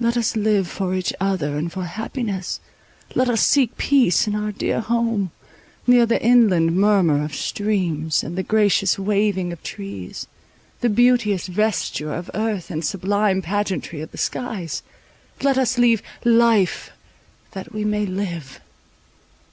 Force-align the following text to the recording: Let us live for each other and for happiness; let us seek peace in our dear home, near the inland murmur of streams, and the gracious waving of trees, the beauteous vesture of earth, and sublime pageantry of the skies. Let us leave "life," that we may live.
Let 0.00 0.16
us 0.16 0.34
live 0.34 0.66
for 0.66 0.92
each 0.92 1.12
other 1.20 1.56
and 1.56 1.70
for 1.72 1.84
happiness; 1.84 2.58
let 3.14 3.28
us 3.28 3.46
seek 3.46 3.76
peace 3.78 4.26
in 4.26 4.34
our 4.34 4.50
dear 4.50 4.80
home, 4.80 5.30
near 5.86 6.04
the 6.04 6.20
inland 6.20 6.74
murmur 6.76 7.22
of 7.24 7.32
streams, 7.32 8.24
and 8.24 8.36
the 8.36 8.42
gracious 8.42 8.98
waving 8.98 9.52
of 9.52 9.62
trees, 9.62 10.26
the 10.80 10.88
beauteous 10.88 11.46
vesture 11.46 12.12
of 12.12 12.28
earth, 12.34 12.72
and 12.72 12.84
sublime 12.84 13.40
pageantry 13.40 14.00
of 14.00 14.10
the 14.10 14.18
skies. 14.18 14.82
Let 15.40 15.56
us 15.58 15.78
leave 15.78 16.02
"life," 16.24 16.90
that 17.52 17.70
we 17.72 17.84
may 17.84 18.04
live. 18.04 18.60